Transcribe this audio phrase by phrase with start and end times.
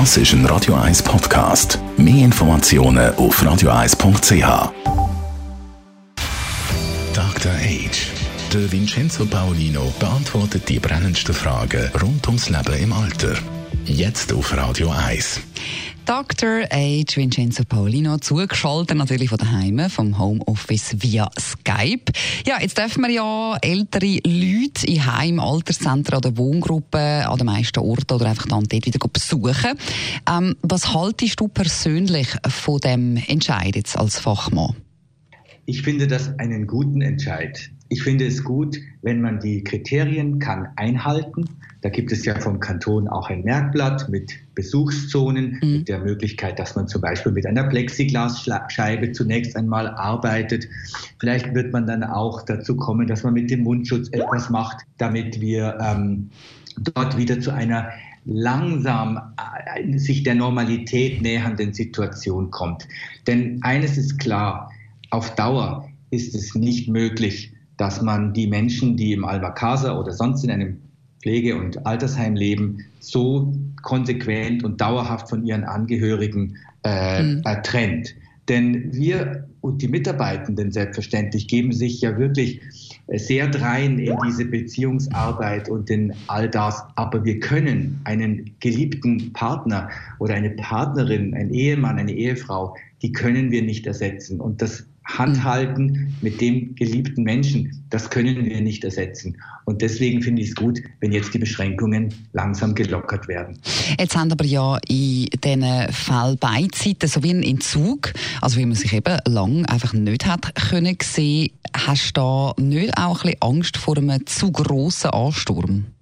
[0.00, 1.78] Das ist ein Radio 1 Podcast.
[1.96, 4.72] Mehr Informationen auf radio1.ch.
[7.14, 7.52] Dr.
[7.52, 8.08] Age.
[8.52, 13.36] Der Vincenzo Paolino beantwortet die brennendsten Fragen rund ums Leben im Alter.
[13.84, 15.40] Jetzt auf Radio 1.
[16.06, 16.64] Dr.
[16.70, 17.16] H.
[17.16, 22.12] Vincenzo Paulino, zugeschaltet natürlich von daheim, vom Homeoffice via Skype.
[22.46, 27.78] Ja, jetzt dürfen wir ja ältere Leute in Heim, Alterszentren oder Wohngruppen an den meisten
[27.78, 29.78] Orten oder einfach dann dort wieder besuchen.
[30.30, 34.76] Ähm, was haltest du persönlich von dem Entscheid jetzt als Fachmann?
[35.64, 37.70] Ich finde das einen guten Entscheid.
[37.88, 41.44] Ich finde es gut, wenn man die Kriterien kann einhalten.
[41.82, 45.72] Da gibt es ja vom Kanton auch ein Merkblatt mit Besuchszonen, mhm.
[45.72, 50.66] mit der Möglichkeit, dass man zum Beispiel mit einer Plexiglasscheibe zunächst einmal arbeitet.
[51.20, 55.40] Vielleicht wird man dann auch dazu kommen, dass man mit dem Mundschutz etwas macht, damit
[55.40, 56.30] wir ähm,
[56.78, 57.90] dort wieder zu einer
[58.24, 59.20] langsam
[59.76, 62.88] äh, sich der Normalität nähernden Situation kommt.
[63.26, 64.70] Denn eines ist klar,
[65.10, 70.44] auf Dauer ist es nicht möglich, dass man die Menschen, die im Alba-Casa oder sonst
[70.44, 70.80] in einem
[71.22, 77.42] Pflege- und Altersheim leben, so konsequent und dauerhaft von ihren Angehörigen äh, mhm.
[77.62, 78.14] trennt.
[78.48, 82.60] Denn wir und die Mitarbeitenden selbstverständlich geben sich ja wirklich
[83.08, 86.84] sehr drein in diese Beziehungsarbeit und in all das.
[86.96, 93.50] Aber wir können einen geliebten Partner oder eine Partnerin, einen Ehemann, eine Ehefrau, die können
[93.50, 94.38] wir nicht ersetzen.
[94.38, 99.36] Und das Handhalten mit dem geliebten Menschen, das können wir nicht ersetzen.
[99.66, 103.58] Und deswegen finde ich es gut, wenn jetzt die Beschränkungen langsam gelockert werden.
[103.98, 108.76] Jetzt haben aber ja in diesen Fall Beizeiten so wie ein Entzug, also wie man
[108.76, 113.42] sich eben lang einfach nicht hat können sehen, hast du da nicht auch ein bisschen
[113.42, 115.93] Angst vor einem zu grossen Ansturm?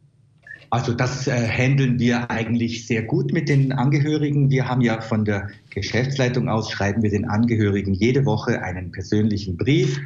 [0.73, 4.49] Also das äh, handeln wir eigentlich sehr gut mit den Angehörigen.
[4.49, 9.59] Wir haben ja von der Geschäftsleitung aus, schreiben wir den Angehörigen jede Woche einen persönlichen
[9.59, 10.01] Brief.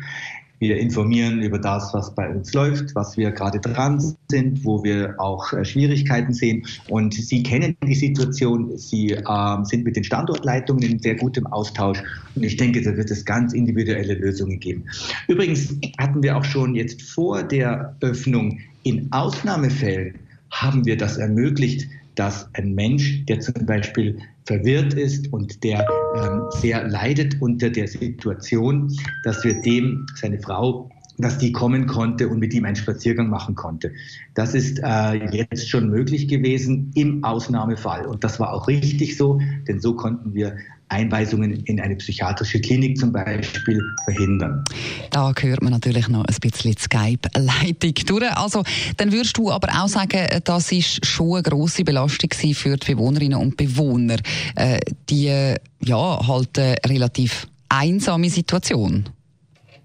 [0.59, 5.15] Wir informieren über das, was bei uns läuft, was wir gerade dran sind, wo wir
[5.19, 6.67] auch äh, Schwierigkeiten sehen.
[6.89, 8.77] Und Sie kennen die Situation.
[8.77, 12.03] Sie äh, sind mit den Standortleitungen in sehr gutem Austausch.
[12.35, 14.87] Und ich denke, da wird es ganz individuelle Lösungen geben.
[15.29, 21.89] Übrigens hatten wir auch schon jetzt vor der Öffnung in Ausnahmefällen haben wir das ermöglicht,
[22.15, 25.87] dass ein Mensch, der zum Beispiel verwirrt ist und der
[26.17, 28.93] ähm, sehr leidet unter der Situation,
[29.25, 33.55] dass wir dem, seine Frau, dass die kommen konnte und mit ihm einen Spaziergang machen
[33.55, 33.93] konnte.
[34.35, 38.07] Das ist äh, jetzt schon möglich gewesen im Ausnahmefall.
[38.07, 40.57] Und das war auch richtig so, denn so konnten wir
[40.89, 44.63] Einweisungen in eine psychiatrische Klinik zum Beispiel verhindern.
[45.11, 48.37] Da hört man natürlich noch ein bisschen Skype-Leitung durch.
[48.37, 48.63] Also,
[48.97, 53.39] dann würdest du aber auch sagen, das ist schon eine grosse Belastung für die Bewohnerinnen
[53.39, 54.17] und Bewohner.
[54.55, 54.79] Äh,
[55.09, 59.09] die ja, halt eine relativ einsame Situation.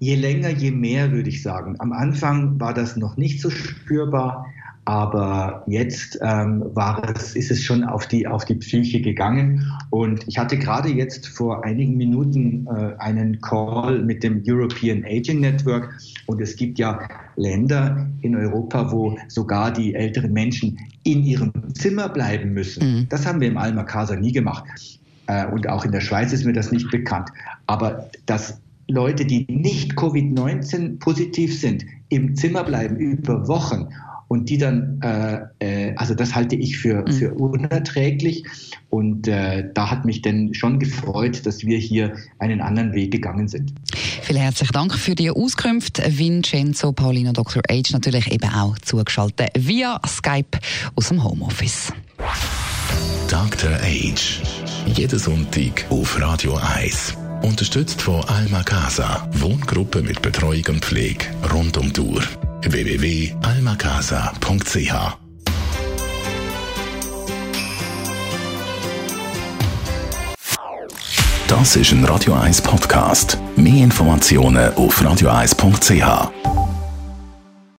[0.02, 1.76] Je länger, je mehr, würde ich sagen.
[1.78, 4.48] Am Anfang war das noch nicht so spürbar.
[4.84, 9.64] Aber jetzt ähm, war es, ist es schon auf die, auf die Psyche gegangen.
[9.92, 15.40] Und ich hatte gerade jetzt vor einigen Minuten äh, einen Call mit dem European Aging
[15.40, 15.94] Network.
[16.26, 22.10] Und es gibt ja Länder in Europa, wo sogar die älteren Menschen in ihrem Zimmer
[22.10, 23.02] bleiben müssen.
[23.02, 23.10] Mhm.
[23.10, 24.64] Das haben wir im Alma Casa nie gemacht.
[25.28, 27.30] Äh, und auch in der Schweiz ist mir das nicht bekannt.
[27.68, 28.60] Aber dass
[28.92, 33.88] Leute, die nicht Covid-19 positiv sind, im Zimmer bleiben über Wochen
[34.32, 37.12] und die dann, äh, äh, also das halte ich für, mhm.
[37.12, 38.46] für unerträglich
[38.90, 43.50] und äh, da hat mich denn schon gefreut, dass wir hier einen anderen Weg gegangen
[43.50, 43.74] sind.
[44.22, 47.62] Vielen herzlichen Dank für die Auskunft, Vincenzo Paulino Dr.
[47.70, 47.92] H.
[47.92, 50.60] natürlich eben auch zugeschaltet via Skype
[50.96, 51.92] aus dem Homeoffice.
[53.30, 53.72] Dr.
[53.72, 54.42] H.
[54.96, 57.21] Jeden Sonntag auf Radio 1.
[57.42, 62.24] Unterstützt von Alma Casa, Wohngruppe mit Betreuung und Pflege rund um die Uhr
[62.64, 65.18] www.almacasa.ch
[71.48, 73.38] Das ist ein Radio 1 Podcast.
[73.58, 76.51] Mehr Informationen auf radio1.ch.